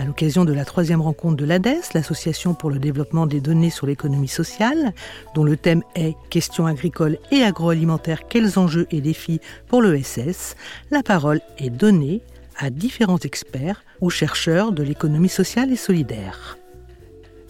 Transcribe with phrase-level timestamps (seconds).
[0.00, 3.86] À l'occasion de la troisième rencontre de l'ADES, l'Association pour le développement des données sur
[3.86, 4.94] l'économie sociale,
[5.34, 10.56] dont le thème est Questions agricoles et agroalimentaires, quels enjeux et défis pour l'ESS,
[10.90, 12.22] la parole est donnée
[12.56, 16.56] à différents experts ou chercheurs de l'économie sociale et solidaire.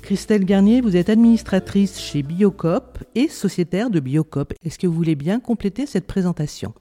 [0.03, 4.55] Christelle Garnier, vous êtes administratrice chez Biocop et sociétaire de Biocop.
[4.65, 6.75] Est-ce que vous voulez bien compléter cette présentation?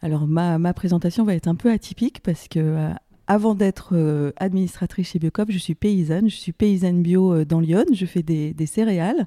[0.00, 2.90] Alors ma, ma, présentation va être un peu atypique parce que euh,
[3.32, 6.28] avant d'être euh, administratrice chez Biocop, je suis paysanne.
[6.28, 7.86] Je suis paysanne bio euh, dans Lyon.
[7.90, 9.26] Je fais des, céréales.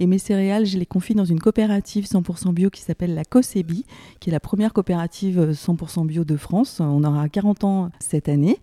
[0.00, 3.86] Et mes céréales, je les confie dans une coopérative 100% bio qui s'appelle la COSEBI,
[4.18, 6.80] qui est la première coopérative 100% euh, bio de France.
[6.80, 8.58] On aura 40 ans cette année.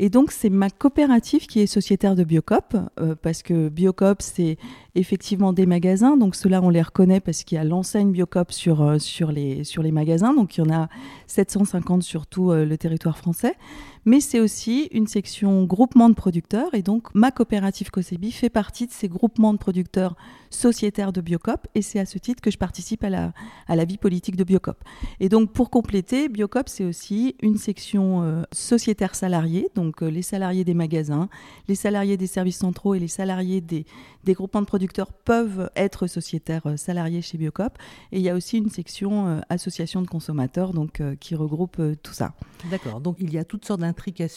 [0.00, 2.76] Et donc, c'est ma coopérative qui est sociétaire de Biocop,
[3.22, 4.56] parce que Biocop, c'est
[4.96, 6.16] effectivement des magasins.
[6.16, 9.84] Donc, ceux-là, on les reconnaît parce qu'il y a l'enseigne Biocop sur, sur, les, sur
[9.84, 10.34] les magasins.
[10.34, 10.88] Donc, il y en a
[11.28, 13.54] 750 sur tout le territoire français
[14.04, 16.72] mais c'est aussi une section groupement de producteurs.
[16.72, 20.16] Et donc, ma coopérative COSEBI fait partie de ces groupements de producteurs
[20.48, 21.66] sociétaires de Biocop.
[21.74, 24.82] Et c'est à ce titre que je participe à la, vie politique de Biocop.
[25.20, 29.68] Et donc, pour compléter, Biocop, c'est aussi une section euh, sociétaire salariée.
[29.74, 31.28] Donc, euh, les salariés des magasins,
[31.68, 33.84] les salariés des services centraux et les salariés des,
[34.24, 37.78] des groupements de producteurs peuvent être sociétaires euh, salariés chez Biocop.
[38.10, 42.34] Et il y a aussi une section association de consommateurs donc, qui regroupe tout ça.
[42.70, 43.00] D'accord.
[43.00, 43.80] Donc, il y a toutes sortes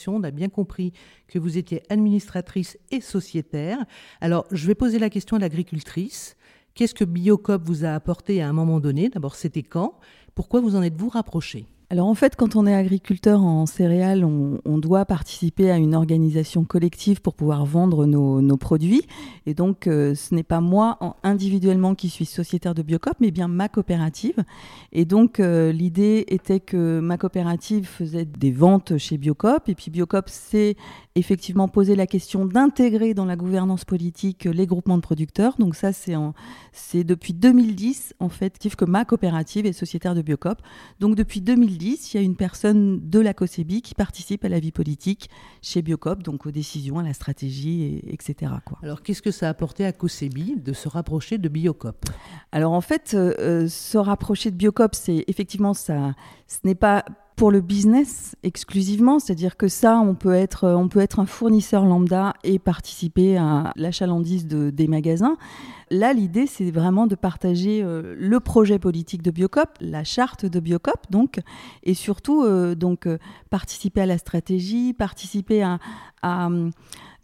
[0.08, 0.94] on a bien compris
[1.28, 3.86] que vous étiez administratrice et sociétaire.
[4.22, 6.36] Alors, je vais poser la question à l'agricultrice.
[6.73, 9.09] Qu'est-ce que Biocop vous a apporté à un moment donné?
[9.09, 10.00] D'abord, c'était quand?
[10.33, 14.78] Pourquoi vous en êtes-vous rapproché alors en fait, quand on est agriculteur en céréales, on,
[14.80, 19.03] doit participer à une organisation collective pour pouvoir vendre nos, produits.
[19.46, 23.47] Et donc, euh, ce n'est pas moi individuellement qui suis sociétaire de Biocop, mais bien
[23.47, 24.44] ma coopérative.
[24.91, 29.69] Et donc, euh, l'idée était que ma coopérative faisait des ventes chez Biocop.
[29.69, 30.75] Et puis Biocop s'est
[31.16, 35.56] effectivement posé la question d'intégrer dans la gouvernance politique les groupements de producteurs.
[35.59, 40.62] Donc ça, c'est depuis 2010, en fait, que ma coopérative est sociétaire de Biocop.
[41.00, 44.59] Donc depuis 2010, il y a une personne de la COSEBI qui participe à la
[44.59, 45.30] vie politique
[45.62, 48.53] chez Biocop, donc aux décisions, à la stratégie, etc.
[48.66, 48.80] Quoi.
[48.84, 52.06] Alors, qu'est-ce que ça a apporté à COSEBI de se rapprocher de Biocop?
[52.52, 56.14] Alors, en fait, euh, euh, se rapprocher de Biocop, c'est effectivement ça.
[56.47, 61.00] Ce n'est pas pour le business exclusivement, c'est-à-dire que ça, on peut être, on peut
[61.00, 65.35] être un fournisseur lambda et participer à l'achalandise de, des magasins.
[65.91, 70.59] Là, l'idée, c'est vraiment de partager euh, le projet politique de Biocop, la charte de
[70.59, 71.40] Biocop, donc,
[71.84, 73.18] et surtout, euh, donc, euh,
[73.50, 75.79] participer à la stratégie, participer à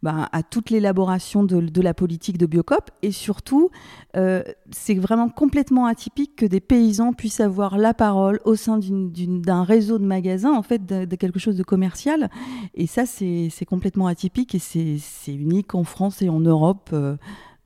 [0.03, 2.89] bah, à toute l'élaboration de, la politique de Biocop.
[3.01, 3.69] Et surtout,
[4.17, 9.63] euh, c'est vraiment complètement atypique que des paysans puissent avoir la parole au sein d'un
[9.63, 12.29] réseau de magasins, en fait, de, quelque chose de commercial.
[12.73, 16.89] Et ça, c'est complètement atypique et c'est unique en France et en Europe.
[16.93, 17.15] Euh,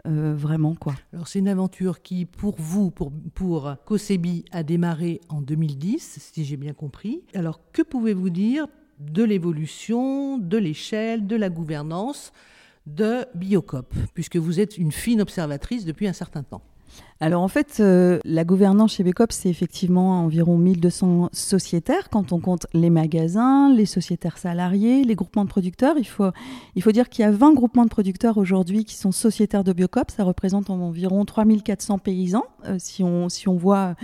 [0.07, 0.93] euh, vraiment quoi.
[1.13, 6.45] Alors c'est une aventure qui pour vous, pour, pour Cosebi, a démarré en 2010, si
[6.45, 7.23] j'ai bien compris.
[7.33, 8.67] Alors que pouvez-vous dire
[8.99, 12.31] de l'évolution, de l'échelle, de la gouvernance
[12.85, 16.61] de Biocop, puisque vous êtes une fine observatrice depuis un certain temps.
[17.21, 22.39] Alors en fait, euh, la gouvernance chez Biocop, c'est effectivement environ 1200 sociétaires quand on
[22.39, 25.95] compte les magasins, les sociétaires salariés, les groupements de producteurs.
[25.97, 26.29] Il faut,
[26.75, 29.71] il faut dire qu'il y a 20 groupements de producteurs aujourd'hui qui sont sociétaires de
[29.71, 30.11] Biocop.
[30.11, 33.95] Ça représente environ 3400 paysans, euh, si, on, si on voit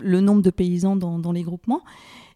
[0.00, 1.82] le nombre de paysans dans les groupements.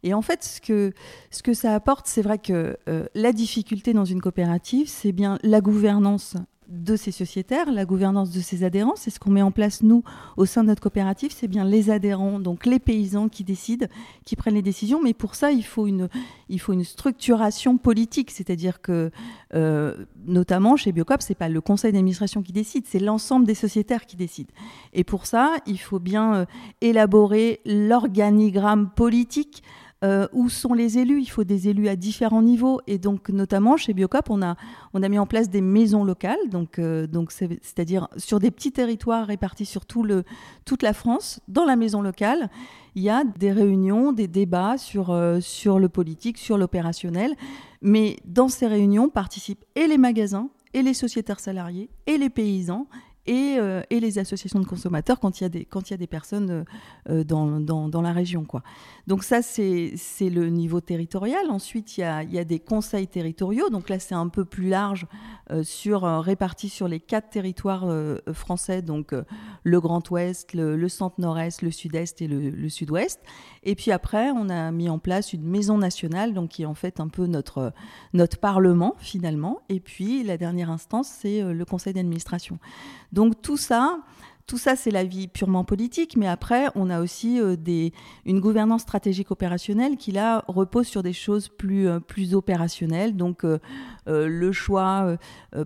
[0.03, 0.93] Et en fait, ce que,
[1.31, 5.61] ce ça apporte, c'est vrai que euh, la difficulté dans une coopérative, c'est bien la
[5.61, 6.37] gouvernance
[6.73, 8.95] de ces sociétaires, la gouvernance de ces adhérents.
[8.97, 10.03] C'est ce qu'on met en place, nous,
[10.37, 11.31] au sein de notre coopérative.
[11.35, 13.87] C'est bien les adhérents, donc les paysans qui décident,
[14.25, 15.01] qui prennent les décisions.
[15.03, 16.09] Mais pour ça, il faut une,
[16.85, 18.31] structuration politique.
[18.31, 19.11] C'est-à-dire que,
[19.55, 24.07] euh, notamment chez Biocop, c'est pas le conseil d'administration qui décide, c'est l'ensemble des sociétaires
[24.07, 24.53] qui décident.
[24.95, 26.45] Et pour ça, il faut bien euh,
[26.81, 29.63] élaborer l'organigramme politique
[30.03, 31.21] euh, où sont les élus?
[31.21, 32.81] Il faut des élus à différents niveaux.
[32.87, 34.57] Et donc, notamment chez Biocop, on a,
[34.95, 36.39] on a mis en place des maisons locales,
[36.79, 37.07] euh,
[37.63, 40.25] c'est-à-dire sur des petits territoires répartis sur tout le,
[40.65, 41.41] toute la France.
[41.49, 42.51] Dans la maison locale,
[42.95, 47.35] il y a des réunions, des débats sur, euh, sur le politique, sur l'opérationnel.
[47.81, 52.87] Mais dans ces réunions participent et les magasins, et les sociétaires salariés, et les paysans,
[53.27, 53.59] et,
[53.91, 56.07] et, les associations de consommateurs quand il y a des, quand il y a des
[56.07, 56.65] personnes
[57.09, 58.45] dans, dans, dans, la région.
[58.45, 58.63] Quoi.
[59.07, 61.51] Donc ça, c'est le niveau territorial.
[61.51, 63.71] Ensuite, il y a, y a des conseils territoriaux.
[63.71, 65.07] Donc là, c'est un peu plus large,
[65.63, 67.87] sur, réparti sur les quatre territoires
[68.33, 69.15] français, donc
[69.63, 73.21] le Grand Ouest, le, Centre-Nord-Est, le Sud-Est et le, le Sud-Ouest.
[73.63, 76.75] Et puis après, on a mis en place une maison nationale, donc qui est en
[76.75, 77.73] fait un peu notre,
[78.13, 79.63] notre parlement finalement.
[79.69, 82.59] Et puis la dernière instance, c'est euh, le conseil d'administration.
[83.13, 83.99] Donc tout ça,
[84.47, 87.57] tout ça, c'est la vie purement politique, mais après, on a aussi euh,
[88.27, 92.01] une gouvernance stratégique opérationnelle qui, là, repose sur des choses plus, euh,
[92.33, 93.17] opérationnelles.
[93.17, 93.59] Donc, euh,
[94.07, 95.17] le choix,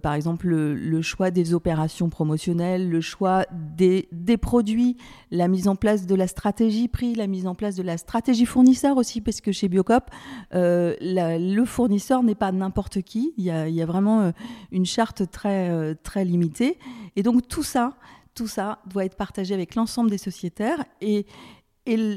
[0.03, 4.97] par exemple, le, choix des opérations promotionnelles, le choix des, produits,
[5.31, 8.47] la mise en place de la stratégie prix, la mise en place de la stratégie
[8.47, 10.11] fournisseur aussi, parce que chez Biocop,
[10.53, 13.33] le fournisseur n'est pas n'importe qui.
[13.37, 14.33] Il y, a, vraiment
[14.73, 16.79] une charte très limitée.
[17.15, 17.95] Et donc, tout ça,
[18.37, 21.27] tout ça doit être partagé avec l'ensemble des sociétaires et,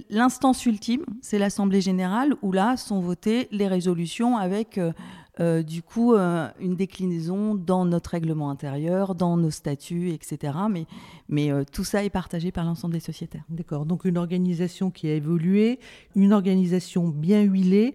[0.10, 4.92] l'instance ultime, c'est l'Assemblée générale où là sont votées les résolutions avec euh,
[5.39, 10.57] euh, du coup euh, une déclinaison dans notre règlement intérieur, dans nos statuts, etc.
[11.27, 13.44] Mais, tout ça est partagé par l'ensemble des sociétaires.
[13.48, 15.80] D'accord, donc une organisation qui a évolué,
[16.16, 17.94] une organisation bien huilée.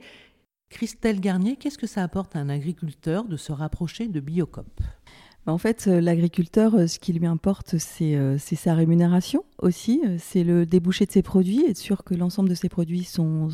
[0.70, 4.80] Christelle Garnier, qu'est-ce que ça apporte à un agriculteur de se rapprocher de Biocop?
[5.46, 10.02] En fait, euh, l'agriculteur, euh, ce qui lui importe, c'est euh, sa rémunération aussi.
[10.18, 13.48] C'est le débouché de ses produits, être sûr que l'ensemble de ses produits sont,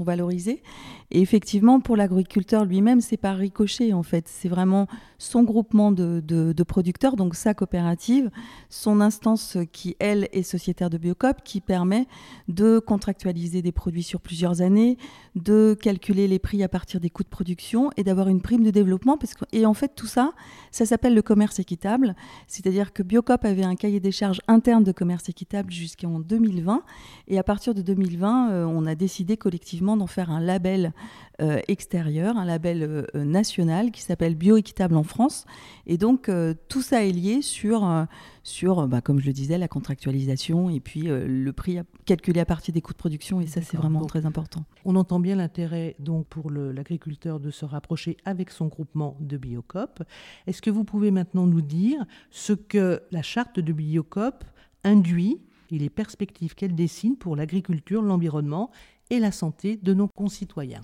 [0.00, 0.62] valorisés.
[1.10, 4.28] Et effectivement, pour l'agriculteur lui-même, c'est pas ricochet, en fait.
[4.28, 4.86] C'est vraiment
[5.18, 8.30] son groupement de, producteurs, donc sa coopérative,
[8.68, 12.06] son instance qui, elle, est sociétaire de Biocop, qui permet
[12.48, 14.98] de contractualiser des produits sur plusieurs années,
[15.34, 18.70] de calculer les prix à partir des coûts de production et d'avoir une prime de
[18.70, 19.18] développement.
[19.52, 20.32] Et en fait, tout ça,
[20.70, 22.14] ça s'appelle le commerce équitable,
[22.46, 26.82] c'est-à-dire que Biocop avait un cahier des charges interne de commerce équitable jusqu'en 2020,
[27.28, 30.92] et à partir de 2020, euh, on a décidé collectivement d'en faire un label
[31.40, 35.46] euh, extérieur, un label euh, national qui s'appelle Bioéquitable en France,
[35.86, 36.30] et donc
[36.68, 38.06] tout ça est lié sur,
[38.42, 42.72] sur bah, comme je le disais, la contractualisation et puis le prix calculé à partir
[42.72, 44.64] des coûts de production, et ça c'est vraiment très important.
[44.84, 50.02] On entend bien l'intérêt donc pour l'agriculteur de se rapprocher avec son groupement de Biocop.
[50.46, 54.44] Est-ce que vous pouvez maintenant nous dire ce que la charte de Biocop
[54.84, 55.40] induit
[55.70, 58.70] et les perspectives qu'elle dessine pour l'agriculture, l'environnement
[59.10, 60.82] et la santé de nos concitoyens.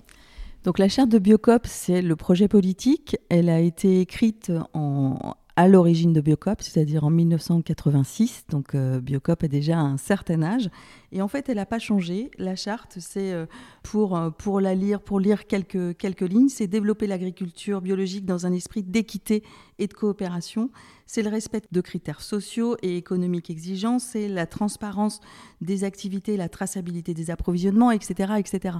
[0.63, 3.17] Donc la charte de Biocop, c'est le projet politique.
[3.29, 8.45] Elle a été écrite en, à l'origine de Biocop, c'est-à-dire en 1986.
[8.49, 10.69] Donc euh, Biocop a déjà un certain âge.
[11.11, 12.31] Et en fait, elle n'a pas changé.
[12.37, 13.45] La charte, c'est euh,
[13.83, 18.45] pour, euh, pour la lire, pour lire quelques, quelques lignes, c'est développer l'agriculture biologique dans
[18.45, 19.43] un esprit d'équité
[19.77, 20.69] et de coopération.
[21.05, 23.99] C'est le respect de critères sociaux et économiques exigeants.
[23.99, 25.19] C'est la transparence
[25.59, 28.77] des activités, la traçabilité des approvisionnements, etc., etc.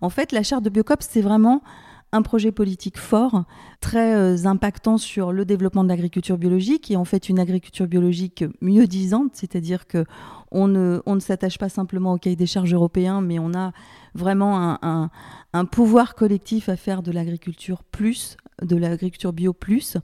[0.00, 1.62] En fait, la charte de Biocop, c'est vraiment
[2.12, 3.44] un projet politique fort,
[3.80, 8.44] très euh, impactant sur le développement de l'agriculture biologique et en fait une agriculture biologique
[8.60, 10.04] mieux disante, c'est-à-dire que
[10.50, 13.72] on ne, s'attache pas simplement au cahier des charges européen, mais on a
[14.14, 19.96] vraiment un, pouvoir collectif à faire de l'agriculture plus, de l'agriculture bio plus.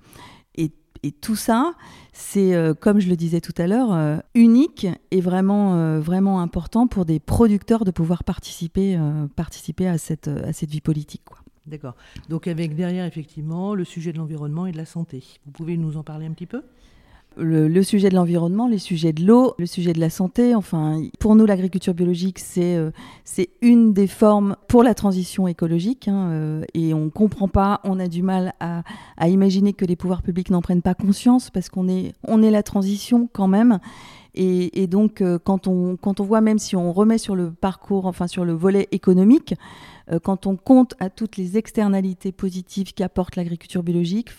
[0.57, 1.75] Et, tout ça,
[2.13, 6.89] c'est, euh, comme je le disais tout à l'heure, euh, unique et vraiment, vraiment important
[6.89, 8.99] pour des producteurs de pouvoir participer,
[9.37, 11.23] participer à, cette, à cette vie politique.
[11.69, 11.95] D'accord.
[12.29, 15.23] Donc avec derrière effectivement le sujet de l'environnement et de la santé.
[15.45, 16.63] Vous pouvez nous en parler un petit peu?
[17.41, 20.57] Le, sujet de l'environnement, les sujets de l'eau, le sujet de la santé.
[20.57, 22.91] Enfin, pour nous, l'agriculture biologique, c'est euh,
[23.63, 26.09] une des formes pour la transition écologique.
[26.09, 28.83] Hein, euh, et on ne comprend pas, on a du mal à,
[29.29, 32.65] imaginer que les pouvoirs publics n'en prennent pas conscience parce qu'on est, on est la
[32.65, 33.79] transition quand même.
[34.35, 38.07] Et, donc, euh, quand, on, quand on voit, même si on remet sur le parcours,
[38.07, 39.55] enfin sur le volet économique,
[40.23, 44.31] quand on compte à toutes les externalités positives qu'apporte l'agriculture biologique,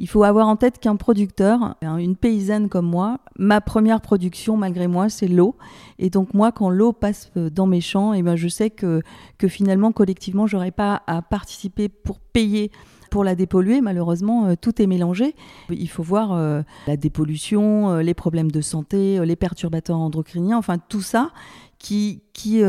[0.00, 4.86] il faut avoir en tête qu'un producteur, une paysanne comme moi, ma première production, malgré
[4.86, 5.56] moi, c'est l'eau.
[5.98, 9.02] Et donc moi, quand l'eau passe euh, dans mes champs, eh ben, je sais que,
[9.48, 12.70] finalement, collectivement, j'aurais pas à participer pour payer
[13.10, 15.34] pour la dépolluer, malheureusement, euh, tout est mélangé.
[15.68, 21.32] Il faut voir la dépollution, les problèmes de santé, les perturbateurs endocriniens, enfin tout ça
[21.78, 22.62] qui, qui,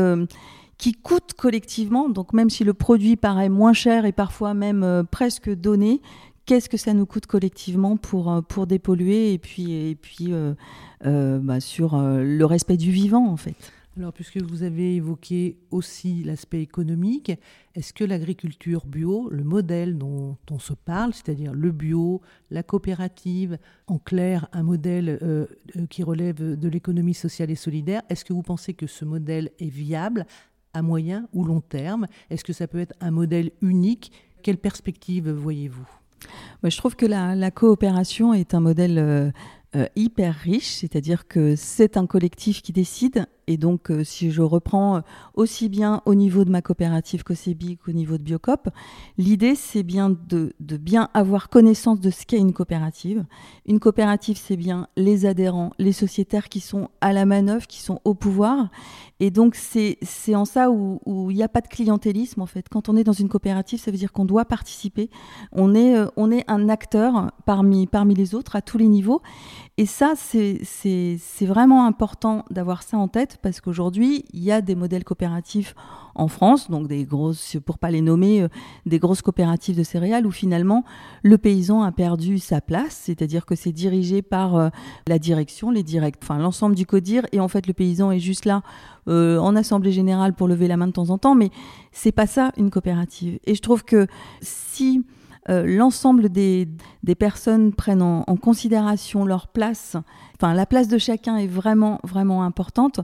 [0.80, 2.08] qui coûte collectivement.
[2.08, 6.00] Donc même si le produit paraît moins cher et parfois même euh, presque donné,
[6.46, 11.38] qu'est-ce que ça nous coûte collectivement pour, euh, pour dépolluer et puis, et puis euh,
[11.38, 13.54] bah, sur le respect du vivant en fait?
[13.96, 17.32] Alors, puisque vous avez évoqué aussi l'aspect économique,
[17.74, 23.58] est-ce que l'agriculture bio, le modèle dont on se parle, c'est-à-dire le bio, la coopérative,
[23.88, 25.18] en clair, un modèle
[25.90, 29.68] qui relève de l'économie sociale et solidaire, est-ce que vous pensez que ce modèle est
[29.68, 30.24] viable?
[30.74, 32.06] À moyen ou long terme.
[32.30, 34.12] Est-ce que ça peut être un modèle unique?
[34.42, 35.88] Quelle perspective voyez-vous?
[36.62, 38.98] Je trouve que la, coopération est un modèle
[39.76, 44.42] euh, hyper riche, c'est-à-dire que c'est un collectif qui décide et donc, euh, si je
[44.42, 45.00] reprends euh,
[45.34, 48.68] aussi bien au niveau de ma coopérative COSEBI qu'au niveau de Biocop,
[49.18, 53.24] l'idée, c'est bien de, bien avoir connaissance de ce qu'est une coopérative.
[53.66, 58.00] Une coopérative, c'est bien les adhérents, les sociétaires qui sont à la manœuvre, qui sont
[58.04, 58.68] au pouvoir.
[59.18, 59.98] Et donc, c'est
[60.36, 62.68] en ça où il n'y a pas de clientélisme, en fait.
[62.70, 65.10] Quand on est dans une coopérative, ça veut dire qu'on doit participer.
[65.50, 66.06] On est, euh,
[66.46, 69.22] un acteur parmi, parmi les autres à tous les niveaux.
[69.76, 70.60] Et ça, c'est
[71.40, 75.74] vraiment important d'avoir ça en tête parce qu'aujourd'hui, il y a des modèles coopératifs
[76.14, 78.48] en France, donc des grosses, pour pas les nommer, euh,
[78.86, 80.84] des grosses coopératives de céréales où finalement
[81.22, 84.68] le paysan a perdu sa place, c'est-à-dire que c'est dirigé par euh,
[85.06, 88.44] la direction, les directs, enfin l'ensemble du CODIR, et en fait le paysan est juste
[88.44, 88.62] là
[89.08, 91.50] euh, en assemblée générale pour lever la main de temps en temps, mais
[91.92, 93.38] c'est pas ça une coopérative.
[93.44, 94.06] Et je trouve que
[94.40, 95.04] si
[95.48, 96.68] l'ensemble des,
[97.18, 99.96] personnes prennent en, considération leur place,
[100.40, 103.00] enfin la place de chacun est vraiment vraiment importante.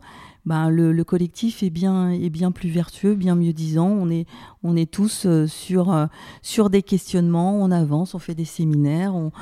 [0.47, 3.88] Ben, le, collectif est bien est bien plus vertueux, bien mieux disant.
[3.88, 4.26] On est
[4.62, 6.07] on est tous euh, sur euh,
[6.40, 9.33] sur des questionnements, on avance, on fait des séminaires, on,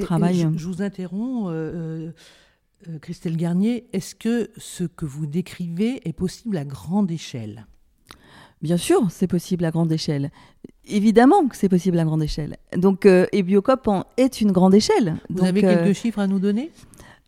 [0.00, 0.46] travaille.
[0.56, 1.52] Je, vous interromps.
[3.00, 7.66] Christelle Garnier, est-ce que ce que vous décrivez est possible à grande échelle?
[8.64, 10.30] Bien sûr, c'est possible à grande échelle.
[10.86, 12.56] Évidemment que c'est possible à grande échelle.
[12.74, 15.16] Donc, euh, et Biocop est une grande échelle.
[15.28, 16.70] Vous avez quelques euh, chiffres à nous donner?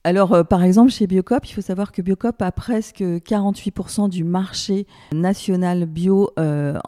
[0.06, 4.22] Alors, euh, par exemple, chez Biocop, il faut savoir que Biocop a presque 48% du
[4.22, 6.78] marché national bio euh,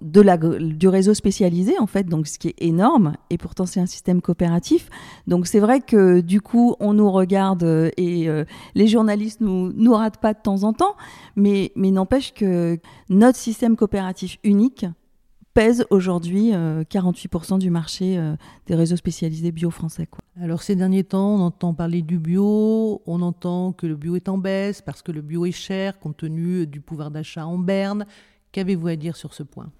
[0.00, 3.14] de la, du réseau spécialisé, en fait, donc ce qui est énorme.
[3.30, 4.90] Et pourtant, c'est un système coopératif.
[5.26, 8.28] Donc, c'est vrai que du coup, on nous regarde euh, et
[8.76, 10.94] les journalistes nous, nous ratent pas de temps en temps,
[11.34, 12.78] mais, mais n'empêche que
[13.08, 14.86] notre système coopératif unique
[15.54, 18.18] pèse aujourd'hui 48% du marché
[18.66, 20.08] des réseaux spécialisés bio français.
[20.40, 24.28] Alors ces derniers temps, on entend parler du bio, on entend que le bio est
[24.28, 28.06] en baisse parce que le bio est cher compte tenu du pouvoir d'achat en berne.
[28.52, 29.70] Qu'avez-vous à dire sur ce point?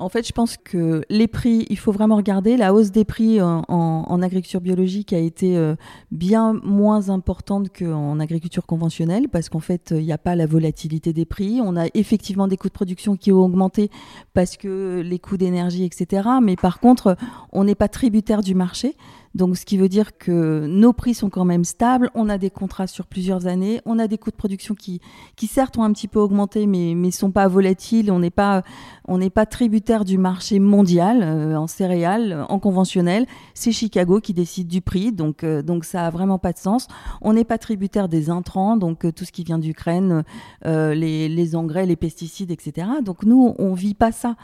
[0.00, 2.56] En fait, je pense que les prix, il faut vraiment regarder.
[2.56, 5.76] La hausse des prix en, agriculture biologique a été euh,
[6.10, 11.12] bien moins importante qu'en agriculture conventionnelle parce qu'en fait, il n'y a pas la volatilité
[11.12, 11.60] des prix.
[11.62, 13.88] On a effectivement des coûts de production qui ont augmenté
[14.32, 16.28] parce que les coûts d'énergie, etc.
[16.42, 17.16] Mais par contre,
[17.52, 18.96] on n'est pas tributaire du marché.
[19.34, 22.10] Donc, ce qui veut dire que nos prix sont quand même stables.
[22.14, 23.80] On a des contrats sur plusieurs années.
[23.84, 25.00] On a des coûts de production qui,
[25.34, 28.12] qui certes ont un petit peu augmenté, mais ne sont pas volatiles.
[28.12, 28.62] On n'est pas,
[29.08, 33.26] on pas tributaire du marché mondial euh, en céréales, en conventionnel.
[33.54, 35.10] C'est Chicago qui décide du prix.
[35.10, 36.86] Donc, euh, donc ça a vraiment pas de sens.
[37.20, 40.22] On n'est pas tributaire des intrants, donc euh, tout ce qui vient d'Ukraine,
[40.64, 42.86] les, les, engrais, les pesticides, etc.
[43.02, 44.36] Donc nous, on vit pas ça.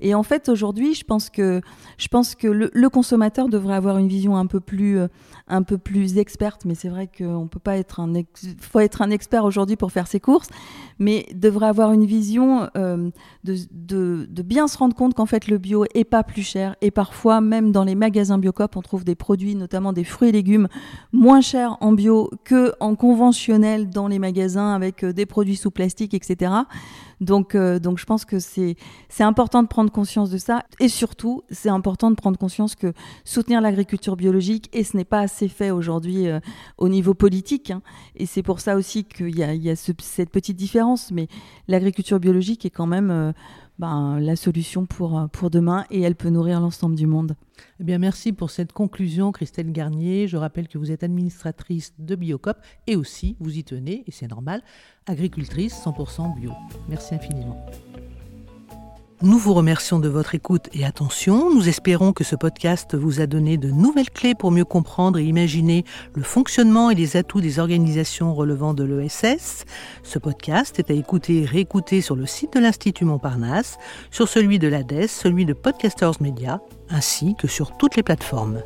[0.00, 1.60] Et en fait, aujourd'hui, je pense que,
[1.96, 5.08] je pense que le consommateur devrait avoir une vision un peu plus, euh,
[5.48, 8.12] un peu plus experte, mais c'est vrai qu'on peut pas être un,
[8.60, 10.48] faut être un expert aujourd'hui pour faire ses courses,
[10.98, 13.10] mais devrait avoir une vision euh,
[13.44, 16.90] de, de, bien se rendre compte qu'en fait le bio est pas plus cher et
[16.90, 20.68] parfois même dans les magasins Biocop on trouve des produits, notamment des fruits et légumes,
[21.12, 25.70] moins chers en bio que en conventionnel dans les magasins avec euh, des produits sous
[25.70, 26.52] plastique, etc.
[27.24, 28.76] Donc, euh, donc je pense que c'est
[29.20, 30.62] important de prendre conscience de ça.
[30.80, 32.92] Et surtout, c'est important de prendre conscience que
[33.24, 36.40] soutenir l'agriculture biologique, et ce n'est pas assez fait aujourd'hui euh,
[36.78, 37.82] au niveau politique, hein.
[38.16, 41.28] et c'est pour ça aussi qu'il y a, cette petite différence, mais
[41.68, 43.10] l'agriculture biologique est quand même...
[43.10, 43.32] Euh,
[43.78, 47.36] ben, la solution pour, euh, pour demain et elle peut nourrir l'ensemble du monde.
[47.80, 50.28] Eh bien, merci pour cette conclusion, Christelle Garnier.
[50.28, 54.28] Je rappelle que vous êtes administratrice de Biocop et aussi, vous y tenez, et c'est
[54.28, 54.62] normal,
[55.06, 56.52] agricultrice 100% bio.
[56.88, 57.64] Merci infiniment.
[59.24, 61.50] Nous vous remercions de votre écoute et attention.
[61.50, 65.24] Nous espérons que ce podcast vous a donné de nouvelles clés pour mieux comprendre et
[65.24, 69.64] imaginer le fonctionnement et les atouts des organisations relevant de l'ESS.
[70.02, 73.78] Ce podcast est à écouter et réécouter sur le site de l'Institut Montparnasse,
[74.10, 78.60] sur celui de l'ADES, celui de Podcasters Media, ainsi que sur toutes les plateformes.